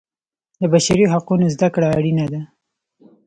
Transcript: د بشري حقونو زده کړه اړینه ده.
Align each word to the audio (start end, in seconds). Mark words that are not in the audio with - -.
د 0.59 0.61
بشري 0.73 1.05
حقونو 1.13 1.45
زده 1.55 1.67
کړه 1.73 1.87
اړینه 1.97 2.25
ده. 2.33 2.41